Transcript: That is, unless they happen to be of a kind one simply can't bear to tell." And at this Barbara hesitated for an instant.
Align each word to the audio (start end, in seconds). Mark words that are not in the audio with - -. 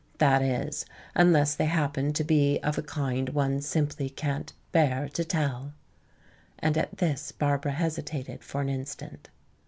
That 0.17 0.41
is, 0.41 0.83
unless 1.13 1.53
they 1.53 1.67
happen 1.67 2.11
to 2.13 2.23
be 2.23 2.57
of 2.63 2.75
a 2.75 2.81
kind 2.81 3.29
one 3.29 3.61
simply 3.61 4.09
can't 4.09 4.51
bear 4.71 5.07
to 5.09 5.23
tell." 5.23 5.73
And 6.57 6.75
at 6.75 6.97
this 6.97 7.31
Barbara 7.31 7.73
hesitated 7.73 8.43
for 8.43 8.61
an 8.61 8.69
instant. 8.69 9.29